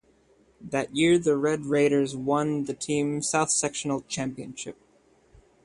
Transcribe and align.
That 0.59 0.95
year 0.95 1.19
the 1.19 1.37
Red 1.37 1.67
Raiders 1.67 2.15
won 2.15 2.63
the 2.65 2.73
team 2.73 3.21
South 3.21 3.51
Sectional 3.51 4.01
championship. 4.07 4.77